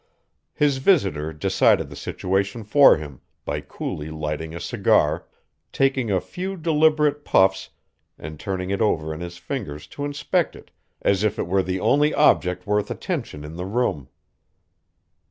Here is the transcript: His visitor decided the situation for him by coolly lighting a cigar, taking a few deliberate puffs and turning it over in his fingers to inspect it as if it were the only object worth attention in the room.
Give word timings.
His 0.55 0.77
visitor 0.77 1.31
decided 1.31 1.91
the 1.91 1.95
situation 1.95 2.63
for 2.63 2.97
him 2.97 3.21
by 3.45 3.61
coolly 3.61 4.09
lighting 4.09 4.55
a 4.55 4.59
cigar, 4.59 5.27
taking 5.71 6.09
a 6.09 6.19
few 6.19 6.57
deliberate 6.57 7.23
puffs 7.23 7.69
and 8.17 8.39
turning 8.39 8.71
it 8.71 8.81
over 8.81 9.13
in 9.13 9.19
his 9.19 9.37
fingers 9.37 9.85
to 9.93 10.03
inspect 10.03 10.55
it 10.55 10.71
as 11.03 11.23
if 11.23 11.37
it 11.37 11.45
were 11.45 11.61
the 11.61 11.79
only 11.79 12.15
object 12.15 12.65
worth 12.65 12.89
attention 12.89 13.45
in 13.45 13.57
the 13.57 13.65
room. 13.67 14.09